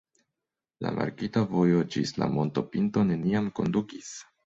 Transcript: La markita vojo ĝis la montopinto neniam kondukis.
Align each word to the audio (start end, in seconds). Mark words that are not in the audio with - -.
La 0.85 0.93
markita 0.99 1.43
vojo 1.51 1.81
ĝis 1.95 2.13
la 2.21 2.29
montopinto 2.37 3.05
neniam 3.11 3.51
kondukis. 3.61 4.11